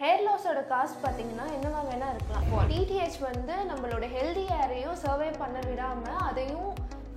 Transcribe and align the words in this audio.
Hair 0.00 0.20
லாஸோட 0.24 0.60
cost 0.72 1.00
பார்த்தீங்கன்னா 1.04 1.44
என்னவா 1.54 1.78
வேணா 1.88 2.08
இருக்கலாம். 2.12 2.44
டிடிஹெச் 2.70 3.16
வந்து 3.20 3.54
நம்மளோட 3.70 4.04
ஹெல்தி 4.16 4.44
ஹேரையும் 4.50 4.98
சர்வே 5.02 5.30
பண்ண 5.40 5.58
விடாமல் 5.68 6.20
அதையும் 6.26 6.68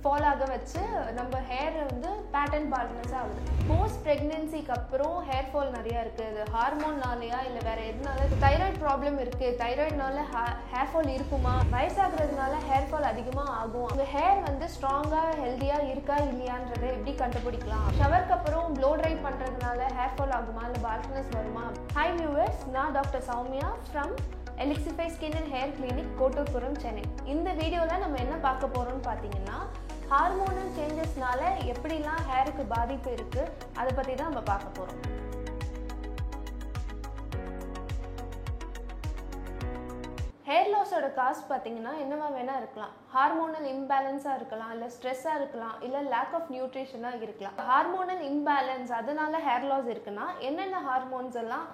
ஃபால் 0.02 0.24
ஆக 0.30 0.44
வச்சு 0.52 0.80
நம்ம 1.18 1.40
ஹேர் 1.50 1.74
வந்து 1.88 2.08
பேட்டர்ன் 2.34 2.68
பால்னஸ் 2.72 3.14
ஆகுது. 3.18 3.40
போஸ்ட் 3.68 4.00
ப்ரெக்னென்சிக்கு 4.06 4.72
அப்புறம் 4.76 5.16
ஹேர் 5.28 5.48
ஃபால் 5.50 5.70
நிறையா 5.76 5.98
இருக்குது 6.04 6.30
இது 6.32 6.44
ஹார்மோன்னாலையா 6.54 7.38
இல்லை 7.48 7.60
வேற 7.68 7.80
எதுனால? 7.90 8.26
தைராய்டு 8.44 8.80
ப்ராப்ளம் 8.84 9.18
இருக்குது 9.24 9.58
தைராய்டுனால 9.62 10.24
ஹேர் 10.72 10.90
ஃபால் 10.92 11.10
இருக்குமா? 11.16 11.54
வயசாகிறதுனால 11.74 12.54
ஹேர் 12.68 12.88
ஃபால் 12.90 13.08
அதிகமாக 13.12 13.54
ஆகும். 13.60 13.86
உங்கள் 13.92 14.10
ஹேர் 14.16 14.42
வந்து 14.48 14.68
ஸ்ட்ராங்காக 14.74 15.38
ஹெல்த்தியாக 15.44 15.88
இருக்கா 15.92 16.18
இல்லையான்றதை 16.26 16.88
எப்படி 16.96 17.14
கண்டுபிடிக்கலாம்? 17.22 17.88
ஷவருக்கு 18.00 18.36
அப்புறம் 18.38 18.68
ப்ளோ 18.78 18.92
ட்ரை 19.00 19.14
பண்ணுறதுனால 19.26 19.80
ஹேர் 20.00 20.14
ஃபால் 20.18 20.36
ஆகுமா? 20.40 20.64
இல்லை 20.68 20.82
பால்னஸ் 20.88 21.32
வருமா? 21.38 21.66
ஹை 21.98 22.08
வியூவர்ஸ் 22.18 22.62
நான் 22.76 22.96
doctor 22.98 23.26
Soumya 23.30 23.70
from 23.88 24.14
Elixify 24.64 25.06
skin 25.14 25.36
and 25.38 25.50
hair 25.54 25.72
clinic 25.76 26.12
Kotturpuram 26.18 26.76
Chennai. 26.82 27.04
இந்த 27.32 27.48
வீடியோவில் 27.60 28.02
நம்ம 28.04 28.18
என்ன 28.24 28.34
பார்க்க 28.48 28.74
போகிறோம்னு 28.74 29.04
பார்த்தீங்கன்னா 29.08 29.58
ஹார்மோனல் 30.12 30.72
சேஞ்சஸ்னால 30.76 31.40
எப்படிலாம் 31.72 32.24
ஹேருக்கு 32.30 32.64
பாதிப்பு 32.72 33.10
இருக்குது 33.16 33.52
அதை 33.80 33.90
பற்றி 33.98 34.12
தான் 34.14 34.30
நம்ம 34.30 34.42
பார்க்க 34.50 34.78
போகிறோம் 34.78 35.00
ஹேர் 40.48 40.70
லாஸோட 40.72 41.06
காஸ்ட் 41.18 41.46
பார்த்தீங்கன்னா 41.50 41.92
என்னவா 42.02 42.26
வேணா 42.36 42.54
இருக்கலாம். 42.60 42.92
ஹார்மோனல் 43.14 43.68
இம்பேலன்ஸாக 43.74 44.38
இருக்கலாம் 44.40 44.72
இல்லை 44.74 44.88
ஸ்ட்ரெஸ்ஸாக 44.96 45.38
இருக்கலாம் 45.40 45.76
இல்லை 45.86 46.00
லேக் 46.14 46.34
ஆஃப் 46.38 46.50
நியூட்ரிஷனாக 46.54 47.24
இருக்கலாம். 47.26 47.56
ஹார்மோனல் 47.70 48.22
இம்பேலன்ஸ் 48.30 48.92
அதனால 49.00 49.40
ஹேர் 49.46 49.68
லாஸ் 49.70 49.88
இருக்குன்னா 49.94 50.26
என்னென்ன 50.48 50.82
ஹார்மோன்ஸ் 50.88 51.38
எல்லாம் 51.44 51.66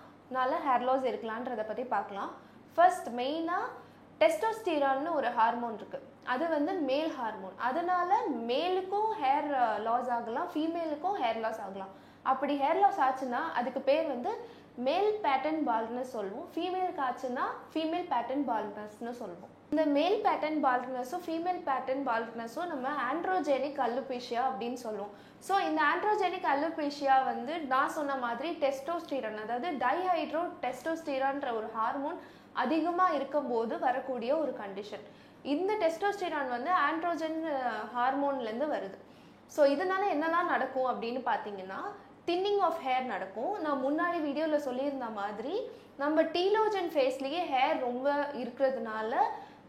ஹேர் 0.69 0.87
லாஸ் 0.91 1.09
இருக்கலான்றதை 1.11 1.67
பற்றி 1.71 1.87
பார்க்கலாம். 1.97 2.31
ஃபர்ஸ்ட் 2.79 3.11
மெயினாக 3.21 3.67
டெஸ்டோஸ்டீரான்னு 4.23 5.11
ஒரு 5.19 5.29
ஹார்மோன் 5.41 5.77
இருக்குது 5.81 6.07
அது 6.33 6.45
வந்து 6.57 6.73
மேல் 6.91 7.13
ஹார்மோன் 7.19 7.57
அதனால 7.69 8.11
மேலுக்கும் 8.51 9.11
ஹேர் 9.23 9.49
லாஸ் 9.87 10.11
ஆகலாம் 10.17 10.49
ஃபீமேலுக்கும் 10.55 11.19
ஹேர் 11.23 11.43
லாஸ் 11.45 11.61
ஆகலாம். 11.67 11.93
அப்படி 12.33 12.55
ஹேர் 12.63 12.81
லாஸ் 12.85 13.03
ஆச்சுன்னா 13.09 13.43
அதுக்கு 13.59 13.81
பேர் 13.91 14.09
வந்து 14.15 14.33
மேல் 14.87 15.13
பேட்டர்ன் 15.23 15.63
பால்னஸ் 15.69 16.13
சொல்லுவோம். 16.17 16.49
ஃபீமேலுக்கு 16.55 17.03
ஆச்சுன்னா 17.07 17.45
ஃபீமேல் 17.73 18.09
பேட்டர்ன் 18.13 18.45
பால்னஸ்னு 18.51 19.13
சொல்லுவோம். 19.23 19.53
இந்த 19.73 19.85
மேல் 19.97 20.19
பேட்டர்ன் 20.27 20.61
பால்னஸும் 20.65 21.25
ஃபீமேல் 21.25 21.61
பேட்டர்ன் 21.69 22.05
பால்க்னஸும் 22.09 22.71
நம்ம 22.73 22.93
ஆண்ட்ரோஜெனிக் 23.11 23.81
அல்லுபேஷியா 23.87 24.43
அப்படின்னு 24.51 24.79
சொல்லுவோம். 24.85 25.13
ஸோ 25.47 25.55
இந்த 25.69 25.81
ஆண்ட்ரோஜெனிக் 25.93 26.49
அல்லுபேஷியா 26.53 27.17
வந்து 27.31 27.55
நான் 27.73 27.95
சொன்ன 27.97 28.17
மாதிரி 28.27 28.51
டெஸ்டோஸ்டீரான் 28.65 29.43
அதாவது 29.45 29.71
டைஹைட்ரோ 29.85 30.43
டெஸ்டோஸ்டீரான்ற 30.65 31.51
ஒரு 31.61 31.69
ஹார்மோன் 31.77 32.19
அதிகமாக 32.65 33.17
இருக்கும்போது 33.19 33.75
வரக்கூடிய 33.87 34.31
ஒரு 34.43 34.53
கண்டிஷன் 34.63 35.05
இந்த 35.55 35.73
டெஸ்டோஸ்டிரான் 35.83 36.51
வந்து 36.57 36.71
ஆண்ட்ரோஜன் 36.89 37.39
ஹார்மோன்லேருந்து 37.95 38.69
வருது. 38.75 38.99
ஸோ 39.55 39.61
இதனால 39.75 40.03
என்னெல்லாம் 40.15 40.53
நடக்கும் 40.55 40.89
அப்படின்னு 40.93 41.21
பார்த்தீங்கன்னா 41.31 41.81
தின்னிங் 42.29 42.63
ஆஃப் 42.69 42.81
ஹேர் 42.87 43.07
நடக்கும். 43.13 43.53
நான் 43.65 43.85
முன்னாடி 43.85 44.19
வீடியோவில் 44.29 44.67
சொல்லியிருந்த 44.69 45.07
மாதிரி 45.21 45.55
நம்ம 46.03 46.23
டீலோஜன் 46.35 46.91
ஃபேஸ்லேயே 46.95 47.43
ஹேர் 47.53 47.79
ரொம்ப 47.87 48.09
இருக்கிறதுனால 48.43 49.13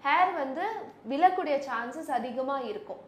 ஹேர் 0.07 0.31
வந்து 0.41 0.65
விழக்கூடிய 1.11 1.55
சான்சஸ் 1.67 2.11
அதிகமாக 2.17 2.67
இருக்கும். 2.71 3.01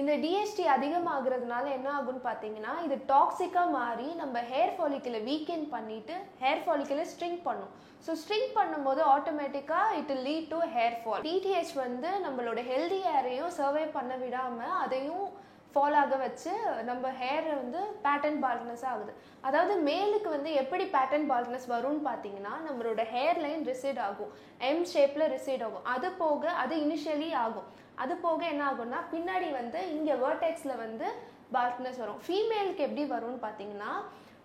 இந்த 0.00 0.12
டிஎஸ்டி 0.20 0.64
அதிகமாகிறதுனால 0.74 1.64
என்ன 1.76 1.88
ஆகும்னு 1.96 2.20
பார்த்தீங்கன்னா 2.28 2.70
இது 2.84 2.96
டாக்ஸிக்காக 3.10 3.72
மாறி 3.78 4.06
நம்ம 4.20 4.40
ஹேர் 4.52 4.72
ஃபாலிக்கிளை 4.76 5.20
வீக்கெண்ட் 5.28 5.68
பண்ணிட்டு 5.74 6.14
ஹேர் 6.42 6.62
ஃபாலிக்கிளை 6.64 7.04
ஸ்ட்ரிங் 7.10 7.40
பண்ணும். 7.48 7.72
ஸோ 8.04 8.12
ஸ்ட்ரிங் 8.22 8.48
பண்ணும்போது 8.58 9.02
ஆட்டோமேட்டிக்காக 9.14 9.96
it 10.00 10.14
lead 10.28 10.48
to 10.54 10.60
hair 10.76 10.96
fall 11.02 11.24
DHT 11.28 11.74
வந்து 11.84 12.10
நம்மளோட 12.26 12.62
ஹெல்தி 12.70 13.00
ஹேரையும் 13.08 13.56
சர்வே 13.58 13.84
பண்ண 13.98 14.16
விடாமல் 14.22 14.74
அதையும் 14.84 15.26
ஃபால் 15.74 15.98
ஆக 16.00 16.14
வச்சு 16.24 16.54
நம்ம 16.88 17.12
ஹேர் 17.20 17.46
வந்து 17.60 17.82
பேட்டர்ன் 18.06 18.40
பால்னஸ் 18.46 18.86
ஆகுது. 18.90 19.12
அதாவது 19.48 19.74
மேலுக்கு 19.86 20.28
வந்து 20.36 20.50
எப்படி 20.62 20.84
பேட்டர்ன் 20.96 21.28
பால்னஸ் 21.30 21.68
வரும்னு 21.74 22.02
பார்த்தீங்கன்னா 22.08 22.54
நம்மளோட 22.66 23.04
ஹேர் 23.14 23.40
லைன் 23.44 23.62
ரிசைட் 23.70 24.02
ஆகும். 24.08 24.32
எம் 24.70 24.84
ஷேப்பில் 24.94 25.30
ரிசைட் 25.36 25.64
ஆகும். 25.68 25.86
அது 25.94 26.10
போக 26.24 26.50
அது 26.64 26.74
இனிஷியலி 26.86 27.30
ஆகும். 27.44 27.70
அது 28.02 28.14
போக 28.26 28.42
என்ன 28.52 28.64
ஆகும்னா 28.70 29.00
பின்னாடி 29.14 29.48
வந்து 29.60 29.80
இங்கே 29.96 30.16
வேர்டெக்ஸில் 30.24 30.82
வந்து 30.84 31.06
பால்ட்னஸ் 31.56 32.02
வரும். 32.02 32.20
ஃபீமேலுக்கு 32.26 32.86
எப்படி 32.88 33.06
வரும்னு 33.14 33.40
பார்த்தீங்கன்னா 33.46 33.92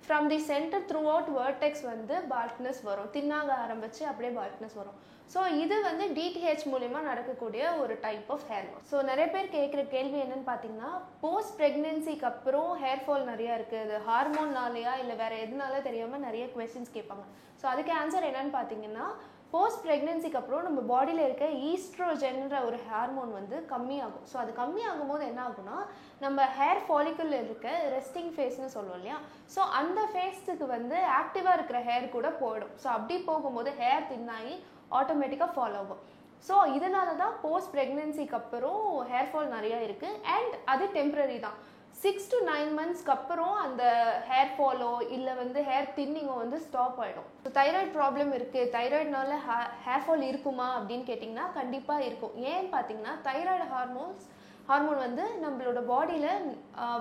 from 0.06 0.28
the 0.32 0.40
centre 0.50 0.88
through 0.90 1.02
out 1.12 1.30
vertex 1.38 1.86
வந்து 1.92 2.16
பால்ட்னஸ் 2.34 2.82
வரும். 2.90 3.12
தின்னாக 3.16 3.50
ஆரம்பித்து 3.66 4.04
அப்படியே 4.12 4.32
பால்ட்னஸ் 4.40 4.78
வரும். 4.82 4.98
ஸோ 5.34 5.40
இது 5.62 5.78
வந்து 5.88 6.06
டிடிஹெச் 6.18 6.66
மூலிமா 6.74 7.00
நடக்கக்கூடிய 7.08 7.64
ஒரு 7.84 7.94
type 8.06 8.30
of 8.36 8.46
hair 8.50 8.68
loss 8.68 8.92
so 8.92 8.98
நிறைய 9.10 9.26
பேர் 9.34 9.48
கேட்குற 9.56 9.82
கேள்வி 9.96 10.20
என்னன்னு 10.26 10.48
பார்த்தீங்கன்னா 10.52 10.92
போஸ்ட் 11.24 11.56
ப்ரெக்னென்சிக்கு 11.60 12.28
அப்புறம் 12.30 12.70
ஹேர் 12.84 13.04
ஃபால் 13.06 13.26
நிறையா 13.32 13.56
இருக்குது 13.60 13.98
ஹார்மோன்னாலேயா 14.06 14.06
ஹார்மோன்னாலையா 14.10 14.94
இல்லை 15.02 15.16
வேறு 15.24 15.42
எதுனால 15.46 15.82
தெரியாமல் 15.88 16.24
நிறைய 16.28 16.46
கொஸ்டின்ஸ் 16.54 16.96
கேட்பாங்க. 16.98 17.26
ஸோ 17.62 17.68
அதுக்கு 17.74 17.94
ஆன்சர் 18.02 18.30
என்னன்னு 18.30 18.54
பார்த்தீங்கன்னா 18.58 19.08
போஸ்ட் 19.54 19.84
ப்ரெக்னென்சிக்கு 19.86 20.40
அப்புறம் 20.40 20.66
நம்ம 20.68 20.80
பாடியில் 20.92 21.22
இருக்க 21.26 21.46
ஈஸ்ட்ரோஜென்ற 21.70 22.56
ஒரு 22.68 22.78
ஹார்மோன் 22.88 23.32
வந்து 23.38 23.58
கம்மியாகும். 23.72 24.26
ஸோ 24.32 24.36
அது 24.42 24.52
கம்மியாகும் 24.60 25.12
போது 25.12 25.24
என்ன 25.30 25.42
ஆகும்னா 25.48 25.78
நம்ம 26.24 26.48
ஹேர் 26.58 26.82
ஃபாலிக்கல் 26.88 27.34
இருக்க 27.44 27.68
ரெஸ்டிங் 27.96 28.34
ஃபேஸ்னு 28.36 28.74
சொல்லுவோம் 28.76 29.00
இல்லையா? 29.00 29.18
ஸோ 29.54 29.62
அந்த 29.80 30.02
ஃபேஸுக்கு 30.12 30.68
வந்து 30.76 30.98
ஆக்டிவாக 31.22 31.58
இருக்கிற 31.60 31.82
ஹேர் 31.90 32.08
கூட 32.18 32.30
போயிடும். 32.42 32.74
ஸோ 32.84 32.90
அப்படி 32.98 33.18
போகும்போது 33.30 33.72
ஹேர் 33.82 34.10
தின்னாகி 34.12 34.56
ஆட்டோமேட்டிக்காக 35.00 35.56
ஃபாலோ 35.56 35.80
ஆகும். 35.84 36.04
ஸோ 36.48 36.56
இதனால 36.78 37.10
தான் 37.24 37.38
போஸ்ட் 37.46 37.74
ப்ரெக்னென்சிக்கு 37.76 38.38
அப்புறம் 38.42 38.84
ஹேர் 39.12 39.32
ஃபால் 39.32 39.54
நிறையா 39.58 39.80
இருக்குது 39.88 40.20
அண்ட் 40.36 40.56
அது 40.74 40.86
டெம்ப்ரரி 40.98 41.40
தான். 41.48 41.58
சிக்ஸ் 42.02 42.30
டு 42.32 42.38
நைன் 42.50 42.72
மந்த்ஸ்க்கு 42.78 43.14
அப்புறம் 43.16 43.56
அந்த 43.66 43.84
ஹேர் 44.30 44.52
ஃபாலோ 44.56 44.90
இல்லை 45.16 45.34
வந்து 45.40 45.60
ஹேர் 45.70 45.88
தின்னிங்கோ 45.96 46.36
வந்து 46.42 46.58
ஸ்டாப் 46.66 47.00
ஆகிடும் 47.04 47.30
ஸோ 47.44 47.50
தைராய்டு 47.58 47.92
ப்ராப்ளம் 47.96 48.32
இருக்குது 48.38 48.72
தைராய்டுனால 48.76 49.38
ஹேர் 49.86 50.04
ஃபால் 50.06 50.26
இருக்குமா 50.32 50.68
அப்படின்னு 50.80 51.08
கேட்டிங்கன்னா 51.10 51.46
கண்டிப்பாக 51.60 52.06
இருக்கும். 52.10 52.36
ஏன்னு 52.52 52.70
பார்த்தீங்கன்னா 52.76 53.14
தைராய்டு 53.28 53.68
ஹார்மோன்ஸ் 53.74 54.26
ஹார்மோன் 54.70 55.02
வந்து 55.06 55.26
நம்மளோட 55.46 55.82
பாடியில் 55.92 56.32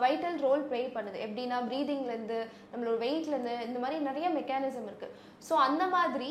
வைட்டல் 0.03 0.39
ரோல் 0.47 0.65
ப்ளே 0.71 0.81
பண்ணுது. 0.97 1.19
எப்படின்னா 1.27 1.59
ப்ரீதிங்லேருந்து 1.71 2.39
நம்மளோட 2.73 2.97
வெயிட்லேருந்து 3.05 3.55
இந்த 3.69 3.79
மாதிரி 3.85 3.99
நிறைய 4.09 4.29
மெக்கானிசம் 4.39 4.89
இருக்குது 4.91 5.15
ஸோ 5.49 5.55
அந்த 5.67 5.85
மாதிரி 5.97 6.31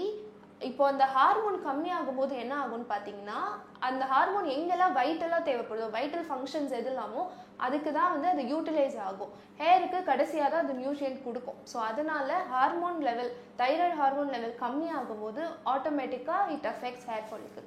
இப்போ 0.62 0.84
அந்த 0.92 1.06
ஹார்மோன் 1.16 1.58
கம்மியாகும் 1.66 2.20
போது 2.20 2.34
என்ன 2.44 2.54
ஆகும்னு 2.62 2.88
பார்த்தீங்கன்னா 2.92 3.40
அந்த 3.88 4.04
ஹார்மோன் 4.12 4.48
எங்கெல்லாம் 4.54 4.96
வைட்டலாக 5.00 5.48
தேவைப்படுதோ 5.50 5.88
வைட்டல் 5.96 6.28
ஃபங்க்ஷன்ஸ் 6.30 6.76
எது 6.80 6.90
இல்லாமோ 6.92 7.24
அதுக்கு 7.66 7.90
தான் 7.98 8.14
வந்து 8.14 8.28
அது 8.34 8.44
யூட்டிலைஸ் 8.54 8.98
ஆகும். 9.08 9.34
ஹேருக்கு 9.62 10.00
கடைசியாக 10.10 10.50
தான் 10.54 10.64
அது 10.66 10.80
நியூட்ரியன்ட் 10.82 11.26
கொடுக்கும். 11.28 11.60
ஸோ 11.72 11.78
அதனால 11.90 12.40
hormone 12.54 13.00
level 13.08 13.32
thyroid 13.62 14.00
hormone 14.02 14.34
level 14.36 14.56
கம்மியாகும் 14.64 15.22
போது 15.26 15.44
ஆட்டோமேட்டிக்காக 15.76 16.52
it 16.56 16.68
affects 16.74 17.08
hair 17.12 17.30
ஃபாலுக்கு 17.30 17.64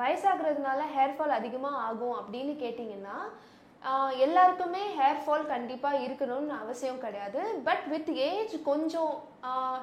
வயசாகிறதுனால 0.00 0.80
hair 0.94 1.16
fall 1.18 1.38
அதிகமாக 1.40 1.82
ஆகும் 1.88 2.16
அப்படின்னு 2.20 2.54
கேட்டிங்கன்னா 2.64 3.18
எல்லாருக்குமே 4.24 4.80
ஹேர் 4.98 5.20
ஃபால் 5.24 5.50
கண்டிப்பாக 5.52 6.00
இருக்கணும்னு 6.04 6.54
அவசியம் 6.62 7.02
கிடையாது. 7.04 7.40
பட் 7.68 7.84
வித் 7.92 8.10
ஏஜ் 8.30 8.54
கொஞ்சம் 8.70 9.12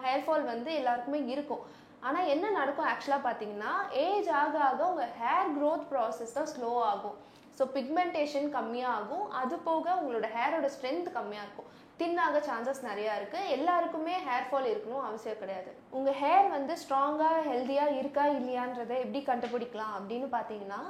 ஹேர் 0.06 0.26
ஃபால் 0.26 0.46
வந்து 0.54 0.70
எல்லாருக்குமே 0.80 1.20
இருக்கும். 1.34 1.64
ஆனால் 2.08 2.30
என்ன 2.34 2.46
நடக்கும் 2.60 2.90
ஆக்சுவலாக 2.92 3.26
பார்த்தீங்கன்னா 3.28 3.74
ஏஜ் 4.06 4.30
ஆக 4.42 4.56
ஆக 4.70 4.82
உங்கள் 4.92 5.14
ஹேர் 5.22 5.52
க்ரோத் 5.58 5.86
ப்ராசஸ் 5.92 6.36
தான் 6.38 6.50
ஸ்லோ 6.54 6.72
ஆகும். 6.92 7.18
ஸோ 7.58 7.64
பிக்மெண்டேஷன் 7.76 8.50
கம்மியாகும். 8.58 9.26
அது 9.42 9.56
போக 9.70 9.86
உங்களோட 10.00 10.28
ஹேரோட 10.36 10.68
ஸ்ட்ரென்த் 10.76 11.10
கம்மியாக 11.18 11.46
இருக்கும் 11.46 11.70
தின்னாக 12.00 12.38
சான்சஸ் 12.48 12.82
நிறையா 12.90 13.14
இருக்குது 13.20 13.52
எல்லாருக்குமே 13.56 14.16
ஹேர் 14.28 14.48
ஃபால் 14.50 14.70
இருக்கணும் 14.72 15.04
அவசியம் 15.08 15.42
கிடையாது. 15.42 15.72
உங்கள் 15.98 16.18
ஹேர் 16.22 16.48
வந்து 16.56 16.76
ஸ்ட்ராங்காக 16.84 17.44
ஹெல்த்தியாக 17.50 17.98
இருக்கா 18.00 18.24
இல்லையான்றதை 18.38 18.98
எப்படி 19.04 19.22
கண்டுபிடிக்கலாம் 19.30 19.94
அப்படின்னு 20.00 20.30
பார்த்தீங்கன்னா 20.38 20.82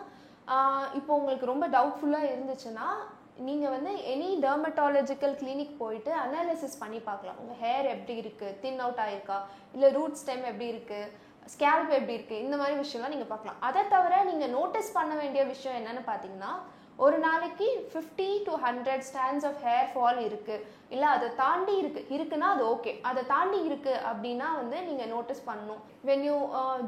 இப்போ 1.00 1.12
உங்களுக்கு 1.20 1.52
ரொம்ப 1.52 1.66
டவுட்ஃபுல்லாக 1.76 2.32
இருந்துச்சுன்னா 2.32 2.88
நீங்கள் 3.48 3.74
வந்து 3.76 3.92
எனி 4.14 4.30
டெர்மட்டாலஜிக்கல் 4.46 5.36
கிளினிக் 5.40 5.80
போயிட்டு 5.82 6.12
அனாலிசிஸ் 6.24 6.82
பண்ணி 6.82 7.00
பார்க்கலாம். 7.08 7.40
உங்கள் 7.42 7.60
ஹேர் 7.64 7.88
எப்படி 7.94 8.16
இருக்குது 8.24 8.58
தின் 8.64 8.82
அவுட் 8.86 9.02
ஆயிருக்கா? 9.06 9.38
இல்லை 9.76 9.90
ரூட் 9.98 10.20
ஸ்டெம் 10.22 10.44
எப்படி 10.52 10.68
இருக்குது 10.74 11.10
ஸ்கேல்ப் 11.54 11.90
எப்படி 11.98 12.16
இருக்குது 12.18 12.44
இந்த 12.46 12.56
மாதிரி 12.60 12.76
விஷயம்லாம் 12.84 13.14
நீங்கள் 13.16 13.32
பார்க்கலாம். 13.32 13.60
அதை 13.68 13.82
தவிர 13.96 14.22
நீங்கள் 14.32 14.54
நோட்டீஸ் 14.58 14.96
பண்ண 14.98 15.14
வேண்டிய 15.22 15.44
விஷயம் 15.54 15.78
என்னென்னு 15.80 16.04
பார்த்தீங்கன்னா 16.12 16.52
ஒரு 17.04 17.18
நாளைக்கு 17.26 17.68
fifty 17.92 18.28
to 18.48 18.54
hundred 18.66 19.06
strands 19.08 19.46
of 19.50 19.62
hair 19.68 19.90
fall 19.94 20.20
இருக்குது 20.28 20.66
இல்லை 20.94 21.08
அதை 21.16 21.28
தாண்டி 21.42 21.74
இருக்குது 21.82 22.12
இருக்குன்னா 22.16 22.50
அது 22.56 22.64
ஓகே 22.74 22.92
அதை 23.10 23.22
தாண்டி 23.32 23.60
இருக்குது 23.70 24.04
அப்படின்னா 24.10 24.50
வந்து 24.60 24.78
நீங்கள் 24.90 25.12
நோட்டீஸ் 25.14 25.48
பண்ணணும். 25.50 25.82
When 26.10 26.26
you 26.30 26.36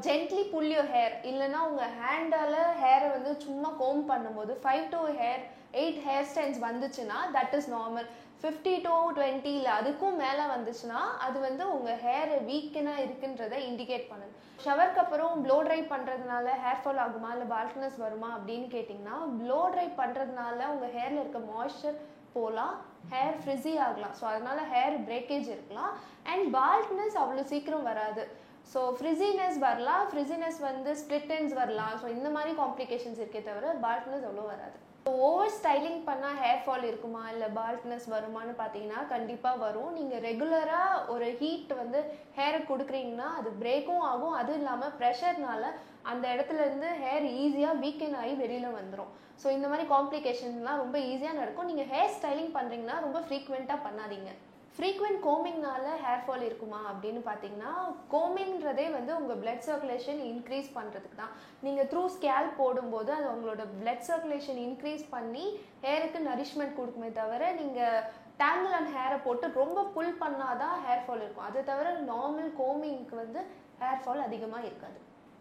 gently 0.06 0.44
pull 0.52 0.70
your 0.74 0.92
hair 0.96 1.16
இல்லைன்னா 1.30 1.62
உங்கள் 1.70 1.96
ஹேண்டால் 2.02 2.60
ஹேரை 2.84 3.08
வந்து 3.16 3.32
சும்மா 3.46 3.72
கோம் 3.82 4.04
பண்ணும்போது 4.12 4.54
five 4.64 4.86
to 4.94 5.02
hair 5.22 5.42
eight 5.82 6.00
hair 6.06 6.30
styles 6.30 6.62
வந்துச்சுன்னா 6.68 7.18
that 7.38 7.56
is 7.58 7.70
normal 7.76 8.08
fifty 8.40 8.72
to 8.86 8.94
twenty 9.16 9.52
இல்லை 9.58 9.70
அதுக்கும் 9.80 10.18
மேலே 10.22 10.42
வந்துச்சுன்னா 10.54 11.00
அது 11.26 11.38
வந்து 11.46 11.64
உங்கள் 11.74 12.00
ஹேர் 12.06 12.32
வீக்கனாக 12.48 13.04
இருக்குன்றதை 13.04 13.58
இண்டிகேட் 13.68 14.10
பண்ணுது. 14.10 14.32
ஷவருக்கு 14.64 15.00
அப்புறம் 15.02 15.32
ப்ளோ 15.44 15.56
ட்ரை 15.66 15.78
பண்ணுறதுனால 15.92 16.52
ஹேர் 16.64 16.82
ஃபால் 16.82 17.00
ஆகுமா? 17.04 17.30
இல்லை 17.34 17.46
பால்ட்னஸ் 17.54 17.96
வருமா? 18.04 18.28
அப்படின்னு 18.36 18.68
கேட்டிங்கன்னா 18.74 19.16
ப்ளோ 19.40 19.58
ட்ரை 19.74 19.88
பண்ணுறதுனால 20.00 20.58
உங்கள் 20.74 20.94
ஹேரில் 20.96 21.22
இருக்க 21.22 21.40
மாய்ஸ்சர் 21.52 21.98
போகலாம் 22.34 22.74
ஹேர் 23.12 23.38
ஃப்ரிஸி 23.42 23.72
ஆகலாம். 23.86 24.14
ஸோ 24.20 24.24
அதனால 24.32 24.58
ஹேர் 24.72 24.96
பிரேக்கேஜ் 25.10 25.46
இருக்கலாம். 25.54 25.92
அண்ட் 26.32 26.46
பால்ட்னஸ் 26.56 27.16
அவ்வளோ 27.22 27.44
சீக்கிரம் 27.52 27.86
வராது. 27.90 28.24
ஸோ 28.72 28.80
ஃப்ரிஸினஸ் 28.98 29.58
வரலாம். 29.68 30.04
ஃப்ரிஸினஸ் 30.12 30.58
வந்து 30.68 30.92
ஸ்ப்ளிட்டன்ஸ் 31.02 31.54
வரலாம். 31.62 31.94
ஸோ 32.02 32.08
இந்த 32.16 32.30
மாதிரி 32.36 32.52
காம்ப்ளிகேஷன்ஸ் 32.62 33.20
இருக்கே 33.22 33.42
தவிர 33.50 33.74
பால்ட்னஸ் 33.86 34.26
அவ்வளோ 34.28 34.46
வராது. 34.54 34.78
ஓவர் 35.10 35.52
ஸ்டைலிங் 35.56 36.00
பண்ணால் 36.06 36.38
ஹேர் 36.42 36.62
ஃபால் 36.62 36.86
இருக்குமா? 36.88 37.20
இல்லை 37.32 37.48
பால்ட்னஸ் 37.58 38.06
வருமான்னு 38.14 38.54
பார்த்தீங்கன்னா 38.60 39.00
கண்டிப்பாக 39.12 39.62
வரும். 39.64 39.90
நீங்கள் 39.98 40.22
ரெகுலராக 40.28 41.02
ஒரு 41.14 41.26
ஹீட் 41.40 41.72
வந்து 41.82 41.98
ஹேருக்கு 42.38 42.70
கொடுக்குறீங்கன்னா 42.70 43.28
அது 43.40 43.50
பிரேக்கும் 43.62 44.02
ஆகும். 44.10 44.34
அதுவும் 44.40 44.60
இல்லாமல் 44.62 44.96
ப்ரெஷர்னால 45.00 45.70
அந்த 46.12 46.24
இடத்துல 46.34 46.64
இருந்து 46.66 46.90
ஹேர் 47.04 47.28
ஈஸியாக 47.44 47.80
வீக்கெண்ட் 47.84 48.18
ஆகி 48.22 48.34
வெளியில் 48.42 48.76
வந்துடும் 48.78 49.12
ஸோ 49.42 49.46
இந்த 49.56 49.66
மாதிரி 49.70 49.86
காம்ப்ளிகேஷன்லாம் 49.94 50.82
ரொம்ப 50.84 50.98
ஈஸியாக 51.12 51.40
நடக்கும். 51.40 51.70
நீங்கள் 51.70 51.90
ஹேர் 51.94 52.14
ஸ்டைலிங் 52.18 52.52
பண்ணுறீங்கன்னா 52.58 52.98
ரொம்ப 53.06 53.20
ஃப்ரீக்வெண்ட்டாக 53.26 53.84
பண்ணாதீங்க. 53.86 54.30
ஃப்ரீக்வெண்ட் 54.76 55.20
கோமிங்னால 55.26 55.84
ஹேர் 56.02 56.24
ஃபால் 56.24 56.42
இருக்குமா 56.46 56.80
அப்படின்னு 56.90 57.20
பார்த்தீங்கன்னா 57.28 57.70
கோமிங்ன்றதே 58.14 58.84
வந்து 58.96 59.12
உங்கள் 59.18 59.38
பிளட் 59.42 59.64
சர்க்குலேஷன் 59.68 60.20
இன்க்ரீஸ் 60.30 60.68
பண்ணுறதுக்கு 60.74 61.18
தான். 61.20 61.32
நீங்கள் 61.66 61.88
த்ரூ 61.92 62.02
ஸ்கேல் 62.16 62.48
போடும்போது 62.58 63.10
அது 63.16 63.26
உங்களோட 63.34 63.64
பிளட் 63.78 64.04
சர்க்குலேஷன் 64.08 64.60
இன்க்ரீஸ் 64.66 65.04
பண்ணி 65.14 65.46
ஹேருக்கு 65.86 66.20
நரிஷ்மெண்ட் 66.28 66.78
கொடுக்குமே 66.80 67.10
தவிர 67.20 67.52
நீங்கள் 67.60 68.04
டேங்கிள் 68.42 68.76
அண்ட் 68.80 68.92
ஹேரை 68.96 69.18
போட்டு 69.26 69.48
ரொம்ப 69.62 69.86
புல் 69.96 70.14
பண்ணாதான் 70.24 70.76
ஹேர் 70.86 71.04
ஃபால் 71.06 71.24
இருக்கும். 71.24 71.48
அதை 71.50 71.62
தவிர 71.72 71.96
நார்மல் 72.12 72.52
கோமிங்க்கு 72.62 73.16
வந்து 73.24 73.42
ஹேர் 73.82 74.02
ஃபால் 74.04 74.26
அதிகமாக 74.28 74.68
இருக்காது. 74.70 74.98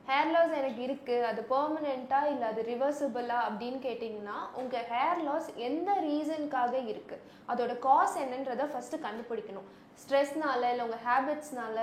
ஹேர் 0.10 0.32
லாஸ் 0.34 0.52
எனக்கு 0.58 0.82
இருக்குது 0.88 1.28
அது 1.30 1.42
பர்மனெண்ட்டாக 1.52 2.32
இல்லை 2.34 2.48
அது 2.52 2.62
ரிவர்சிபிளா 2.72 3.38
அப்படின்னு 3.48 3.80
கேட்டிங்கன்னா 3.86 4.36
உங்கள் 4.62 4.86
ஹேர் 4.92 5.22
லாஸ் 5.28 5.48
எந்த 5.68 5.90
ரீசனுக்காக 6.08 6.74
இருக்குது 6.92 7.24
அதோட 7.52 7.74
காஸ் 7.86 8.18
என்னன்றதை 8.24 8.66
ஃபஸ்ட்டு 8.74 9.04
கண்டுபிடிக்கணும். 9.06 9.70
ஸ்ட்ரெஸ்னால 10.02 10.70
இல்லை 10.74 10.86
உங்கள் 10.88 11.04
ஹேபிட்ஸ்னால 11.08 11.78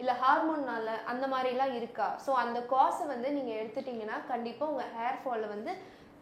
இல்லை 0.00 0.14
ஹார்மோன்னால 0.22 0.88
அந்த 1.12 1.26
மாதிரிலாம் 1.32 1.74
இருக்கா? 1.80 2.08
ஸோ 2.24 2.32
அந்த 2.44 2.58
காசை 2.74 3.04
வந்து 3.12 3.30
நீங்கள் 3.36 3.58
எடுத்துட்டிங்கன்னா 3.60 4.18
கண்டிப்பாக 4.32 4.72
உங்கள் 4.74 4.92
ஹேர் 4.96 5.20
ஃபாலை 5.24 5.48
வந்து 5.54 5.74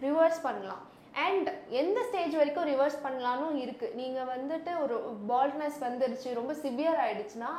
ரிவர்ஸ் 0.06 0.44
பண்ணலாம். 0.48 0.82
அண்ட் 1.26 1.48
எந்த 1.80 1.98
ஸ்டேஜ் 2.08 2.34
வரைக்கும் 2.40 2.68
ரிவர்ஸ் 2.72 2.98
பண்ணலான்னு 3.04 3.62
இருக்குது 3.64 3.96
நீங்கள் 4.00 4.30
வந்துட்டு 4.34 4.72
ஒரு 4.84 4.96
பால்ட்னஸ் 5.30 5.78
வந்துருச்சு 5.86 6.38
ரொம்ப 6.40 6.52
சிவியர் 6.64 7.00
ஆயிடுச்சுன்னா 7.04 7.52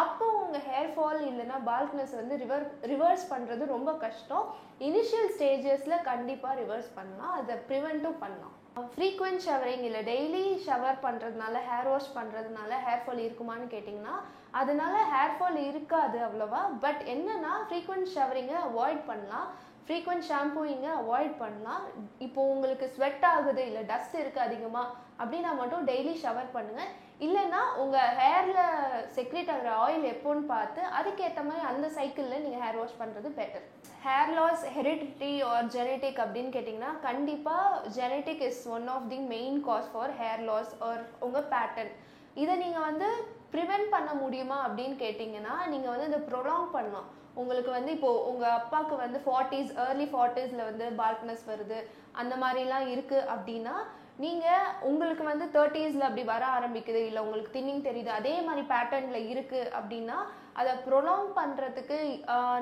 அப்போ 0.00 0.26
உங்கள் 0.40 0.64
ஹேர் 0.70 0.90
ஃபால் 0.94 1.20
இல்லைன்னா 1.28 1.58
பால்ட்னஸ் 1.68 2.14
வந்து 2.18 2.34
ரிவர் 2.42 2.64
ரிவர்ஸ் 2.90 3.24
பண்ணுறது 3.30 3.62
ரொம்ப 3.74 3.90
கஷ்டம். 4.02 4.46
இனிஷியல் 4.88 5.30
ஸ்டேஜஸில் 5.36 6.04
கண்டிப்பாக 6.10 6.58
ரிவர்ஸ் 6.62 6.90
பண்ணலாம். 6.98 7.34
அதை 7.40 7.54
ப்ரிவெண்ட்டும் 7.68 8.18
பண்ணலாம். 8.24 8.54
ஃப்ரீக்வெண்ட் 8.94 9.42
ஷவரிங் 9.46 9.84
இல்லை 9.88 10.02
டெய்லி 10.10 10.42
ஷவர் 10.66 10.98
பண்ணுறதுனால 11.06 11.62
ஹேர் 11.68 11.88
வாஷ் 11.92 12.12
பண்ணுறதுனால 12.18 12.70
ஹேர் 12.84 13.02
ஃபால் 13.04 13.24
இருக்குமான்னு 13.26 13.66
கேட்டிங்கன்னா 13.74 14.16
அதனால 14.60 14.94
ஹேர் 15.14 15.34
ஃபால் 15.38 15.58
இருக்காது 15.70 16.20
அவ்வளோவா. 16.26 16.60
பட் 16.84 17.02
என்னென்னா 17.14 17.54
ஃப்ரீக்வெண்ட் 17.64 18.12
ஷவரிங்கை 18.16 18.58
அவாய்ட் 18.68 19.02
பண்ணலாம். 19.10 19.48
ஃப்ரீக்வெண்ட் 19.88 20.26
ஷாம்பூயிங்கை 20.28 20.90
அவாய்ட் 20.94 21.34
பண்ணலாம் 21.42 21.84
இப்போ 22.24 22.40
உங்களுக்கு 22.52 22.86
ஸ்வெட் 22.94 23.22
ஆகுது 23.28 23.62
இல்லை 23.68 23.82
டஸ்ட் 23.90 24.16
இருக்குது 24.20 24.44
அதிகமாக 24.46 24.88
அப்படின்னா 25.20 25.50
மட்டும் 25.60 25.86
டெய்லி 25.88 26.12
ஷவர் 26.22 26.50
பண்ணுங்கள் 26.56 26.90
இல்லைன்னா 27.26 27.60
உங்கள் 27.82 28.10
ஹேரில் 28.18 28.60
செக்ரேட் 29.16 29.52
ஆகிற 29.54 29.70
ஆயில் 29.84 30.04
எப்போன்னு 30.10 30.42
பார்த்து 30.52 30.82
அதுக்கேற்ற 30.98 31.42
மாதிரி 31.46 31.64
அந்த 31.70 31.86
சைக்கிளில் 31.96 32.44
நீங்கள் 32.44 32.62
ஹேர் 32.64 32.78
வாஷ் 32.80 33.00
பண்ணுறது 33.00 33.30
better 33.38 33.64
hair 34.04 34.32
loss 34.38 34.64
heredity 34.76 35.32
or 35.50 35.70
genetic 35.76 36.20
அப்படின்னு 36.24 36.52
கேட்டிங்கன்னா 36.56 36.92
கண்டிப்பாக 37.08 37.90
genetic 37.98 38.44
is 38.48 38.62
one 38.76 38.86
of 38.96 39.08
the 39.14 39.20
main 39.34 39.58
cause 39.68 39.90
for 39.94 40.14
hair 40.20 40.44
loss 40.50 40.74
or 40.88 41.02
உங்கள் 41.28 41.48
பேட்டர்ன் 41.54 41.92
இதை 42.42 42.56
நீங்கள் 42.64 42.88
வந்து 42.88 43.08
ப்ரிவெண்ட் 43.54 43.88
பண்ண 43.94 44.10
முடியுமா 44.22 44.58
அப்படின்னு 44.66 44.98
கேட்டிங்கன்னா 45.04 45.56
நீங்கள் 45.72 45.94
வந்து 45.94 46.10
இதை 46.10 46.20
ப்ரொலாங் 46.30 46.68
பண்ணலாம். 46.74 47.08
உங்களுக்கு 47.40 47.70
வந்து 47.70 47.90
இப்போது 47.96 48.22
உங்கள் 48.30 48.56
அப்பாவுக்கு 48.58 48.96
வந்து 49.04 49.18
ஃபார்ட்டிஸ் 49.24 49.72
ஏர்லி 49.84 50.06
ஃபார்ட்டிஸில் 50.12 50.68
வந்து 50.70 50.86
பார்க்னஸ் 51.02 51.44
வருது. 51.50 51.78
அந்த 52.20 52.34
மாதிரிலாம் 52.42 52.86
இருக்குது 52.94 53.28
அப்படின்னா 53.34 53.74
நீங்கள் 54.18 54.70
உங்களுக்கு 54.82 55.24
வந்து 55.24 55.44
தேர்ட்டிஸில் 55.54 56.06
அப்படி 56.06 56.22
வர 56.30 56.44
ஆரம்பிக்குது 56.54 57.00
இல்லை 57.08 57.20
உங்களுக்கு 57.22 57.52
தின்னிங் 57.52 57.84
தெரியுது 57.86 58.10
அதே 58.14 58.32
மாதிரி 58.46 58.62
பேட்டர்னில் 58.70 59.28
இருக்குது 59.28 59.70
அப்படின்னா 59.78 60.16
அதை 60.54 60.72
ப்ரொலாங் 60.86 61.28
பண்ணுறதுக்கு 61.36 61.96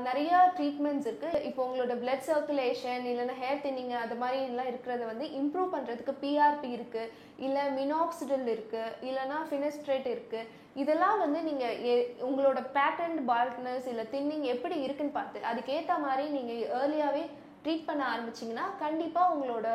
நிறைய 0.06 0.32
ட்ரீட்மெண்ட்ஸ் 0.56 1.08
இருக்குது 1.08 1.40
இப்போ 1.48 1.60
உங்களோட 1.66 1.94
பிளட் 2.02 2.26
சர்க்குலேஷன் 2.26 3.06
இல்லைன்னா 3.06 3.36
ஹேர் 3.40 3.62
தின்னிங் 3.62 3.94
அது 4.02 4.16
மாதிரிலாம் 4.22 4.70
இருக்கிறத 4.72 5.02
வந்து 5.04 5.28
இம்ப்ரூவ் 5.38 5.74
பண்ணுறதுக்கு 5.74 6.14
பிஆர்பி 6.22 6.70
இருக்குது 6.76 7.10
இல்லை 7.38 7.64
மினாக்சிடல் 7.78 8.46
இருக்குது 8.50 8.94
இல்லைன்னா 9.08 9.40
ஃபினஸ்ட்ரேட் 9.48 10.08
இருக்குது 10.12 10.48
இதெல்லாம் 10.76 11.18
வந்து 11.18 11.40
நீங்கள் 11.42 12.06
உங்களோட 12.26 12.60
பேட்டர்ன் 12.72 13.20
பால்ட்னஸ் 13.28 13.90
இல்லை 13.92 14.06
தின்னிங் 14.10 14.46
எப்படி 14.50 14.78
இருக்குன்னு 14.82 15.18
பார்த்து 15.18 15.48
அதுக்கேற்ற 15.50 15.94
மாதிரி 16.00 16.26
நீங்கள் 16.30 16.64
ஏர்லியாகவே 16.78 17.24
ட்ரீட் 17.62 17.88
பண்ண 17.88 18.02
ஆரம்பிச்சிங்கன்னா 18.08 18.66
கண்டிப்பாக 18.78 19.32
உங்களோட 19.34 19.68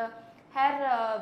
ஹேர் 0.55 0.79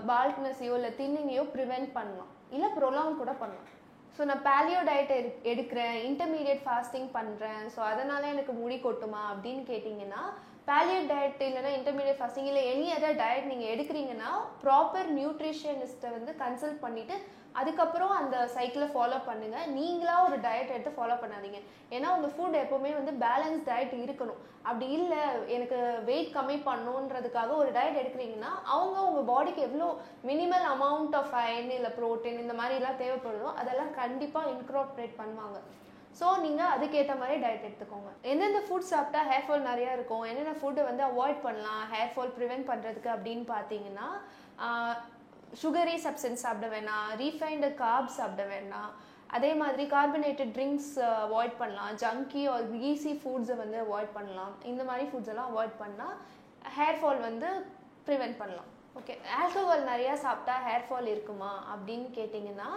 பால்ட்னஸையோ 0.10 0.76
இல்லை 0.80 0.92
தின்னிங்கையோ 1.00 1.44
ப்ரிவெண்ட் 1.56 1.90
பண்ணலாம். 1.98 2.31
இல்லை 2.56 2.70
ப்ரொலாங் 2.78 3.20
கூட 3.22 3.31
பண்ணலாம். 3.42 3.68
ஸோ 4.16 4.24
நான் 4.30 4.46
பேலியோ 4.48 4.80
டயட் 4.88 5.12
எடு 5.18 5.30
எடுக்கிறேன். 5.52 5.98
இன்டர்மீடியட் 6.10 6.64
ஃபாஸ்டிங் 6.66 7.10
பண்ணுறேன் 7.18 7.64
ஸோ 7.76 7.80
அதனால் 7.92 8.31
எனக்கு 8.34 8.54
முடி 8.62 8.78
கொட்டுமா 8.86 9.22
அப்படின்னு 9.34 9.64
கேட்டிங்கன்னா 9.72 10.22
பேலியோ 10.70 11.02
டயட் 11.12 11.44
இல்லைனா 11.50 11.70
இன்டர்மீடியட் 11.78 12.20
ஃபாஸ்டிங் 12.20 12.50
இல்லை 12.50 12.64
எனி 12.72 12.88
அதர் 12.96 13.20
டயட் 13.22 13.52
நீங்கள் 13.52 13.72
எடுக்கிறீங்கன்னா 13.74 14.31
ப்ராப்பர் 14.64 15.08
நியூட்ரிஷனிஸ்ட்டை 15.20 16.10
வந்து 16.18 16.34
கன்சல்ட் 16.44 16.84
பண்ணிவிட்டு 16.86 17.16
அதுக்கப்புறம் 17.60 18.13
அந்த 18.19 18.36
சைக்கிளை 18.56 18.88
ஃபாலோ 18.94 19.18
பண்ணுங்கள் 19.28 19.72
நீங்களாக 19.78 20.25
ஒரு 20.28 20.38
டயட் 20.46 20.74
எடுத்து 20.75 20.92
ஃபாலோ 20.98 21.16
பண்ணாதீங்க. 21.22 21.60
ஏன்னா 21.96 22.07
உங்கள் 22.16 22.34
ஃபுட் 22.36 22.60
எப்போவுமே 22.62 22.92
வந்து 23.00 23.13
பேலன்ஸ் 23.25 23.66
டயட் 23.69 23.96
இருக்கணும். 24.06 24.40
அப்படி 24.68 24.88
இல்லை 24.98 25.22
எனக்கு 25.56 25.80
வெயிட் 26.10 26.31
கம்மி 26.38 26.57
பண்ணணுன்றதுக்காக 26.69 27.51
ஒரு 27.63 27.72
டயட் 27.78 28.00
எடுக்கிறீங்கன்னா 28.01 28.51
அவங்க 28.75 28.98
உங்கள் 29.10 29.28
பாடிக்கு 29.31 29.66
எவ்வளோ 29.68 29.90
மினிமல் 30.30 30.68
அமௌண்ட் 30.75 31.18
ஆஃப் 31.22 31.36
அயன் 31.42 31.74
இல்லை 31.80 31.92
ப்ரோட்டீன் 32.00 32.42
இந்த 32.46 32.56
மாதிரிலாம் 32.62 33.01
தேவைப்படுதோ 33.04 33.52
அதெல்லாம் 33.63 33.94
கண்டிப்பாக 34.02 34.54
இன்க்ராப்ரேட் 34.56 35.19
பண்ணுவாங்க. 35.22 35.60
ஸோ 36.19 36.28
நீங்கள் 36.45 36.72
அதுக்கேற்ற 36.75 37.13
மாதிரி 37.19 37.36
டயட் 37.44 37.68
எடுத்துக்கோங்க. 37.68 38.12
எந்தெந்த 38.31 38.62
ஃபுட் 38.68 38.92
சாப்பிட்டா 38.94 39.19
ஹேர் 39.30 39.45
ஃபால் 39.48 39.69
நிறையா 39.72 39.92
இருக்கும்? 39.98 40.23
என்னென்ன 40.30 40.56
ஃபுட்டை 40.62 40.83
வந்து 40.88 41.04
அவாய்ட் 41.12 41.45
பண்ணலாம்? 41.45 41.83
ஹேர் 41.94 42.12
ஃபால் 42.14 42.35
ப்ரிவெண்ட் 42.38 42.69
பண்ணுறதுக்கு 42.71 43.09
அப்படின்னு 43.16 43.45
பார்த்தீங்கன்னா 43.56 44.07
சுகரி 45.61 45.95
சப்ஸ்டன்ஸ் 46.06 46.44
சாப்பிட 46.45 46.68
வேணாம் 46.73 47.07
ரீஃபைண்டு 47.21 47.69
கார்ப் 47.83 48.18
சாப்பிட 48.18 48.44
வேணாம். 48.53 48.91
அதே 49.37 49.51
மாதிரி 49.61 49.83
கார்பனேட்டட் 49.95 50.53
ட்ரிங்க்ஸ் 50.57 50.94
அவாய்ட் 51.07 51.56
பண்ணலாம். 51.61 51.95
ஜங்கி 52.03 52.44
ஆர் 52.53 52.68
ஈஸி 52.89 53.13
ஃபுட்ஸை 53.21 53.56
வந்து 53.63 53.77
அவாய்ட் 53.85 54.15
பண்ணலாம். 54.18 54.53
இந்த 54.71 54.83
மாதிரி 54.89 55.06
ஃபுட்ஸ் 55.09 55.31
எல்லாம் 55.33 55.49
அவாய்ட் 55.51 55.75
பண்ணால் 55.83 56.15
ஹேர் 56.77 56.99
ஃபால் 57.01 57.21
வந்து 57.27 57.49
ப்ரிவெண்ட் 58.07 58.39
பண்ணலாம். 58.41 58.69
ஓகே 58.99 59.15
ஆல்கஹால் 59.41 59.83
நிறையா 59.91 60.13
சாப்பிட்டா 60.23 60.56
ஹேர் 60.68 60.87
ஃபால் 60.87 61.11
இருக்குமா 61.15 61.51
அப்படின்னு 61.73 62.07
கேட்டிங்கன்னா 62.18 62.69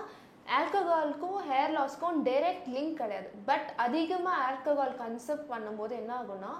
ஆல்கஹாலுக்கும் 0.58 1.40
ஹேர் 1.50 1.72
லாஸ்க்கும் 1.78 2.20
டைரக்ட் 2.28 2.68
லிங்க் 2.76 3.00
கிடையாது. 3.00 3.28
பட் 3.50 3.68
அதிகமாக 3.84 4.42
ஆல்கஹால் 4.48 4.94
கன்செப்ட் 5.02 5.50
பண்ணும்போது 5.52 5.94
என்ன 6.02 6.12
ஆகும்னா 6.20 6.52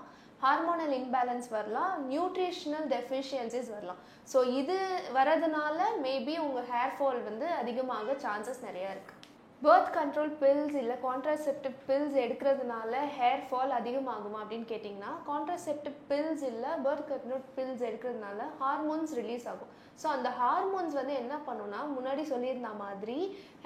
ஹார்மோனல் 0.45 0.95
இன்பேலன்ஸ் 1.01 1.49
வரலாம் 1.57 1.93
நியூட்ரிஷனல் 2.13 2.87
டெஃபிஷியன்சிஸ் 2.95 3.69
வரலாம். 3.75 4.01
ஸோ 4.31 4.39
இது 4.61 4.79
வரதுனால 5.17 5.79
மேபி 6.07 6.35
உங்கள் 6.45 6.71
ஹேர் 6.71 6.95
ஃபால் 6.97 7.21
வந்து 7.29 7.49
அதிகமாக 7.63 8.17
சான்சஸ் 8.25 8.65
நிறையா 8.69 8.89
இருக்குது 8.95 9.19
பேர்த் 9.63 9.91
கண்ட்ரோல் 9.97 10.33
பில்ஸ் 10.41 10.77
இல்லை 10.81 10.95
கான்ட்ராசெப்டிவ் 11.05 11.77
பில்ஸ் 11.89 12.17
எடுக்கிறதுனால 12.23 13.03
ஹேர் 13.19 13.45
ஃபால் 13.49 13.75
அதிகமாகுமா 13.77 14.39
அப்படின்னு 14.43 14.67
கேட்டிங்கன்னா 14.73 15.13
கான்ட்ராசெப்டிவ் 15.29 15.99
பில்ஸ் 16.09 16.43
இல்லை 16.51 16.71
பேர்த் 16.87 17.05
கண்ட்ரோல் 17.11 17.45
பில்ஸ் 17.59 17.85
எடுக்கிறதுனால 17.89 18.49
ஹார்மோன்ஸ் 18.63 19.13
ரிலீஸ் 19.21 19.47
ஆகும். 19.53 19.71
ஸோ 20.01 20.09
அந்த 20.17 20.29
ஹார்மோன்ஸ் 20.41 20.99
வந்து 21.01 21.15
என்ன 21.23 21.37
பண்ணுன்னா 21.49 21.83
முன்னாடி 21.97 22.25
சொல்லியிருந்த 22.33 22.73
மாதிரி 22.83 23.19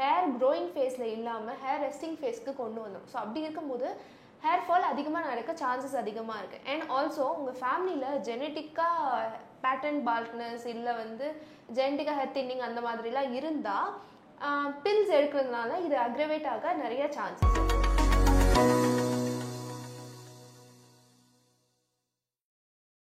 ஹேர் 0.02 0.28
க்ரோயிங் 0.42 0.70
ஃபேஸில் 0.74 1.08
இல்லாமல் 1.16 1.58
ஹேர் 1.64 1.82
ரெஸ்டிங் 1.86 2.20
ஃபேஸ்க்கு 2.20 2.54
கொண்டு 2.62 2.80
வந்தோம் 2.86 3.08
ஸோ 3.12 3.18
அப்படி 3.22 3.46
இருக்கும்போது 3.46 3.88
ஹேர் 4.42 4.64
ஃபால் 4.66 4.90
அதிகமாக 4.90 5.28
நடக்க 5.28 5.52
சான்சஸ் 5.60 5.96
அதிகமாக 5.96 6.40
இருக்குது 6.40 6.66
அண்ட் 6.72 6.84
ஆல்சோ 6.90 7.26
உங்கள் 7.36 7.58
ஃபேமிலியில் 7.60 8.20
ஜெனட்டிக்காக 8.26 9.22
பேட்டர்ன் 9.62 10.02
பால்ட்னஸ் 10.06 10.66
இல்லை 10.66 10.94
வந்து 10.94 11.28
ஜெனட்டிக்காக 11.76 12.18
ஹேர் 12.18 12.36
தின்னிங் 12.36 12.66
அந்த 12.66 12.80
மாதிரிலாம் 12.80 13.32
இருந்தால் 13.32 13.90
பில்ஸ் 14.82 15.14
எடுக்கிறதுனால 15.18 15.80
இது 15.80 15.98
அக்ரவேட் 16.02 16.48
ஆக 16.48 16.74
நிறைய 16.76 17.04
சான்சஸ் 17.16 17.56
இருக்குது 17.56 19.05